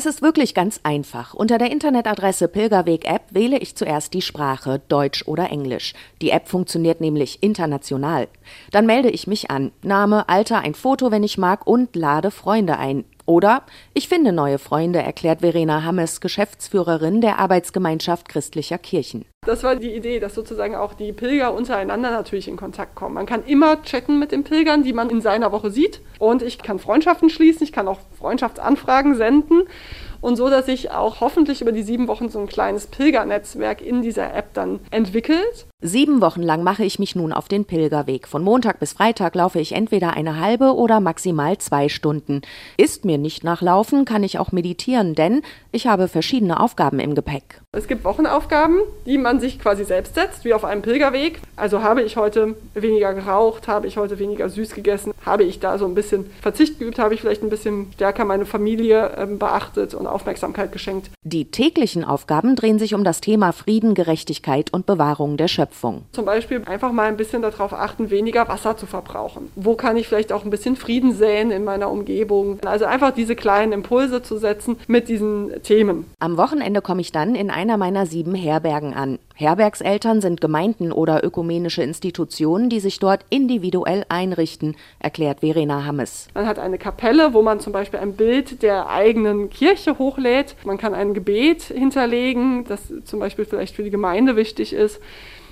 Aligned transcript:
Es 0.00 0.06
ist 0.06 0.22
wirklich 0.22 0.54
ganz 0.54 0.80
einfach. 0.82 1.34
Unter 1.34 1.58
der 1.58 1.70
Internetadresse 1.70 2.48
Pilgerweg 2.48 3.04
App 3.04 3.24
wähle 3.32 3.58
ich 3.58 3.76
zuerst 3.76 4.14
die 4.14 4.22
Sprache 4.22 4.80
Deutsch 4.88 5.28
oder 5.28 5.50
Englisch. 5.50 5.92
Die 6.22 6.30
App 6.30 6.48
funktioniert 6.48 7.02
nämlich 7.02 7.42
international. 7.42 8.26
Dann 8.70 8.86
melde 8.86 9.10
ich 9.10 9.26
mich 9.26 9.50
an. 9.50 9.72
Name, 9.82 10.26
Alter, 10.30 10.60
ein 10.60 10.72
Foto, 10.72 11.10
wenn 11.10 11.22
ich 11.22 11.36
mag 11.36 11.66
und 11.66 11.94
lade 11.96 12.30
Freunde 12.30 12.78
ein. 12.78 13.04
Oder 13.30 13.62
ich 13.94 14.08
finde 14.08 14.32
neue 14.32 14.58
Freunde, 14.58 14.98
erklärt 14.98 15.42
Verena 15.42 15.84
Hammes, 15.84 16.20
Geschäftsführerin 16.20 17.20
der 17.20 17.38
Arbeitsgemeinschaft 17.38 18.28
christlicher 18.28 18.76
Kirchen. 18.76 19.24
Das 19.46 19.62
war 19.62 19.76
die 19.76 19.94
Idee, 19.94 20.18
dass 20.18 20.34
sozusagen 20.34 20.74
auch 20.74 20.94
die 20.94 21.12
Pilger 21.12 21.54
untereinander 21.54 22.10
natürlich 22.10 22.48
in 22.48 22.56
Kontakt 22.56 22.96
kommen. 22.96 23.14
Man 23.14 23.26
kann 23.26 23.44
immer 23.44 23.80
chatten 23.84 24.18
mit 24.18 24.32
den 24.32 24.42
Pilgern, 24.42 24.82
die 24.82 24.92
man 24.92 25.10
in 25.10 25.20
seiner 25.20 25.52
Woche 25.52 25.70
sieht. 25.70 26.00
Und 26.18 26.42
ich 26.42 26.58
kann 26.58 26.80
Freundschaften 26.80 27.30
schließen, 27.30 27.62
ich 27.62 27.72
kann 27.72 27.86
auch 27.86 28.00
Freundschaftsanfragen 28.18 29.14
senden 29.14 29.62
und 30.20 30.34
so, 30.34 30.50
dass 30.50 30.66
sich 30.66 30.90
auch 30.90 31.20
hoffentlich 31.20 31.62
über 31.62 31.70
die 31.70 31.84
sieben 31.84 32.08
Wochen 32.08 32.30
so 32.30 32.40
ein 32.40 32.48
kleines 32.48 32.88
Pilgernetzwerk 32.88 33.80
in 33.80 34.02
dieser 34.02 34.34
App 34.34 34.54
dann 34.54 34.80
entwickelt. 34.90 35.66
Sieben 35.82 36.20
Wochen 36.20 36.42
lang 36.42 36.62
mache 36.62 36.84
ich 36.84 36.98
mich 36.98 37.16
nun 37.16 37.32
auf 37.32 37.48
den 37.48 37.64
Pilgerweg. 37.64 38.28
Von 38.28 38.42
Montag 38.42 38.80
bis 38.80 38.92
Freitag 38.92 39.34
laufe 39.34 39.58
ich 39.58 39.72
entweder 39.72 40.12
eine 40.12 40.38
halbe 40.38 40.74
oder 40.74 41.00
maximal 41.00 41.56
zwei 41.56 41.88
Stunden. 41.88 42.42
Ist 42.76 43.06
mir 43.06 43.16
nicht 43.16 43.44
nach 43.44 43.62
Laufen, 43.62 44.04
kann 44.04 44.22
ich 44.22 44.38
auch 44.38 44.52
meditieren, 44.52 45.14
denn 45.14 45.40
ich 45.72 45.86
habe 45.86 46.08
verschiedene 46.08 46.60
Aufgaben 46.60 47.00
im 47.00 47.14
Gepäck. 47.14 47.62
Es 47.72 47.88
gibt 47.88 48.04
Wochenaufgaben, 48.04 48.80
die 49.06 49.16
man 49.16 49.40
sich 49.40 49.58
quasi 49.58 49.84
selbst 49.84 50.16
setzt, 50.16 50.44
wie 50.44 50.52
auf 50.52 50.66
einem 50.66 50.82
Pilgerweg. 50.82 51.40
Also 51.56 51.82
habe 51.82 52.02
ich 52.02 52.18
heute 52.18 52.56
weniger 52.74 53.14
geraucht, 53.14 53.66
habe 53.66 53.86
ich 53.86 53.96
heute 53.96 54.18
weniger 54.18 54.50
süß 54.50 54.74
gegessen, 54.74 55.14
habe 55.24 55.44
ich 55.44 55.60
da 55.60 55.78
so 55.78 55.86
ein 55.86 55.94
bisschen 55.94 56.30
Verzicht 56.42 56.78
geübt, 56.78 56.98
habe 56.98 57.14
ich 57.14 57.22
vielleicht 57.22 57.42
ein 57.42 57.48
bisschen 57.48 57.90
stärker 57.94 58.26
meine 58.26 58.44
Familie 58.44 59.12
äh, 59.16 59.24
beachtet 59.24 59.94
und 59.94 60.06
Aufmerksamkeit 60.06 60.72
geschenkt. 60.72 61.10
Die 61.22 61.50
täglichen 61.50 62.04
Aufgaben 62.04 62.54
drehen 62.54 62.78
sich 62.78 62.92
um 62.92 63.02
das 63.02 63.22
Thema 63.22 63.52
Frieden, 63.52 63.94
Gerechtigkeit 63.94 64.74
und 64.74 64.84
Bewahrung 64.84 65.38
der 65.38 65.48
Schöpfung. 65.48 65.69
Zum 66.12 66.24
Beispiel 66.24 66.62
einfach 66.66 66.92
mal 66.92 67.08
ein 67.08 67.16
bisschen 67.16 67.42
darauf 67.42 67.72
achten, 67.72 68.10
weniger 68.10 68.48
Wasser 68.48 68.76
zu 68.76 68.86
verbrauchen. 68.86 69.50
Wo 69.54 69.74
kann 69.74 69.96
ich 69.96 70.08
vielleicht 70.08 70.32
auch 70.32 70.44
ein 70.44 70.50
bisschen 70.50 70.76
Frieden 70.76 71.14
säen 71.14 71.50
in 71.50 71.64
meiner 71.64 71.90
Umgebung? 71.90 72.58
Also 72.64 72.84
einfach 72.84 73.12
diese 73.12 73.36
kleinen 73.36 73.72
Impulse 73.72 74.22
zu 74.22 74.38
setzen 74.38 74.76
mit 74.86 75.08
diesen 75.08 75.62
Themen. 75.62 76.06
Am 76.18 76.36
Wochenende 76.36 76.82
komme 76.82 77.00
ich 77.00 77.12
dann 77.12 77.34
in 77.34 77.50
einer 77.50 77.76
meiner 77.76 78.06
sieben 78.06 78.34
Herbergen 78.34 78.94
an. 78.94 79.18
Herbergseltern 79.40 80.20
sind 80.20 80.40
Gemeinden 80.42 80.92
oder 80.92 81.24
ökumenische 81.24 81.82
Institutionen, 81.82 82.68
die 82.68 82.80
sich 82.80 82.98
dort 82.98 83.24
individuell 83.30 84.04
einrichten, 84.10 84.76
erklärt 84.98 85.40
Verena 85.40 85.86
Hammes. 85.86 86.28
Man 86.34 86.46
hat 86.46 86.58
eine 86.58 86.76
Kapelle, 86.76 87.32
wo 87.32 87.40
man 87.40 87.58
zum 87.58 87.72
Beispiel 87.72 88.00
ein 88.00 88.12
Bild 88.12 88.62
der 88.62 88.90
eigenen 88.90 89.48
Kirche 89.48 89.98
hochlädt. 89.98 90.56
Man 90.64 90.76
kann 90.76 90.92
ein 90.92 91.14
Gebet 91.14 91.62
hinterlegen, 91.62 92.64
das 92.64 92.80
zum 93.04 93.18
Beispiel 93.18 93.46
vielleicht 93.46 93.74
für 93.74 93.82
die 93.82 93.90
Gemeinde 93.90 94.36
wichtig 94.36 94.74
ist. 94.74 95.00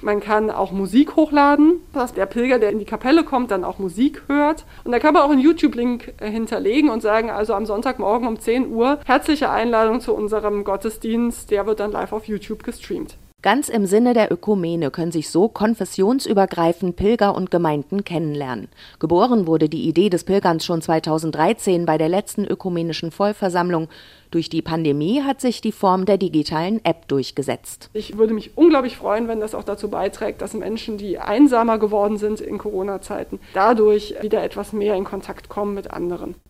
Man 0.00 0.20
kann 0.20 0.50
auch 0.50 0.72
Musik 0.72 1.16
hochladen, 1.16 1.80
dass 1.92 2.14
der 2.14 2.26
Pilger, 2.26 2.58
der 2.58 2.70
in 2.70 2.78
die 2.78 2.84
Kapelle 2.84 3.24
kommt, 3.24 3.50
dann 3.50 3.64
auch 3.64 3.78
Musik 3.78 4.22
hört. 4.28 4.64
Und 4.84 4.92
da 4.92 4.98
kann 4.98 5.14
man 5.14 5.22
auch 5.22 5.30
einen 5.30 5.40
YouTube-Link 5.40 6.14
äh, 6.20 6.30
hinterlegen 6.30 6.90
und 6.90 7.02
sagen, 7.02 7.30
also 7.30 7.54
am 7.54 7.66
Sonntagmorgen 7.66 8.28
um 8.28 8.38
10 8.38 8.70
Uhr, 8.70 8.98
herzliche 9.04 9.50
Einladung 9.50 10.00
zu 10.00 10.14
unserem 10.14 10.64
Gottesdienst, 10.64 11.50
der 11.50 11.66
wird 11.66 11.80
dann 11.80 11.92
live 11.92 12.12
auf 12.12 12.26
YouTube 12.26 12.62
gestreamt. 12.62 13.16
Ganz 13.40 13.68
im 13.68 13.86
Sinne 13.86 14.14
der 14.14 14.32
Ökumene 14.32 14.90
können 14.90 15.12
sich 15.12 15.30
so 15.30 15.46
konfessionsübergreifend 15.46 16.96
Pilger 16.96 17.36
und 17.36 17.52
Gemeinden 17.52 18.02
kennenlernen. 18.02 18.66
Geboren 18.98 19.46
wurde 19.46 19.68
die 19.68 19.88
Idee 19.88 20.10
des 20.10 20.24
Pilgerns 20.24 20.64
schon 20.64 20.82
2013 20.82 21.86
bei 21.86 21.98
der 21.98 22.08
letzten 22.08 22.44
ökumenischen 22.44 23.12
Vollversammlung. 23.12 23.86
Durch 24.32 24.48
die 24.48 24.60
Pandemie 24.60 25.22
hat 25.22 25.40
sich 25.40 25.60
die 25.60 25.70
Form 25.70 26.04
der 26.04 26.18
digitalen 26.18 26.84
App 26.84 27.06
durchgesetzt. 27.06 27.90
Ich 27.92 28.18
würde 28.18 28.34
mich 28.34 28.56
unglaublich 28.56 28.96
freuen, 28.96 29.28
wenn 29.28 29.38
das 29.38 29.54
auch 29.54 29.62
dazu 29.62 29.88
beiträgt, 29.88 30.42
dass 30.42 30.54
Menschen, 30.54 30.98
die 30.98 31.20
einsamer 31.20 31.78
geworden 31.78 32.18
sind 32.18 32.40
in 32.40 32.58
Corona-Zeiten, 32.58 33.38
dadurch 33.54 34.16
wieder 34.20 34.42
etwas 34.42 34.72
mehr 34.72 34.96
in 34.96 35.04
Kontakt 35.04 35.48
kommen 35.48 35.74
mit 35.74 35.92
anderen. 35.92 36.34